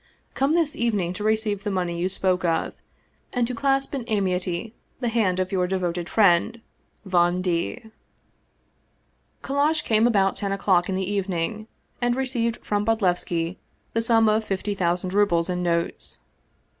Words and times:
Come 0.33 0.55
this 0.55 0.75
evening 0.75 1.13
to 1.13 1.23
receive 1.23 1.63
the 1.63 1.69
money 1.69 1.95
you 1.99 2.09
spoke 2.09 2.43
of, 2.43 2.73
and 3.33 3.45
to 3.45 3.53
clasp 3.53 3.93
in 3.93 4.03
amity 4.05 4.73
the 4.99 5.09
hand 5.09 5.39
of 5.39 5.51
your 5.51 5.67
de 5.67 5.77
voted 5.77 6.09
friend, 6.09 6.59
VON 7.05 7.39
D." 7.43 7.83
Kallash 9.43 9.83
came 9.83 10.07
about 10.07 10.35
ten 10.35 10.51
o'clock 10.51 10.89
in 10.89 10.95
the 10.95 11.07
evening, 11.07 11.67
and 12.01 12.15
received 12.15 12.65
from 12.65 12.83
Bodlevski 12.83 13.57
the 13.93 14.01
sum 14.01 14.27
of 14.27 14.43
fifty 14.43 14.73
thousand 14.73 15.13
rubles 15.13 15.51
in 15.51 15.61
notes. 15.61 16.17